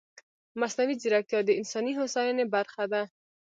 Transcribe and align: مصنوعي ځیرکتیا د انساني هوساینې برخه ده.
مصنوعي 0.59 0.95
ځیرکتیا 1.01 1.39
د 1.45 1.49
انساني 1.59 1.93
هوساینې 1.99 2.45
برخه 2.55 2.83
ده. 2.91 3.01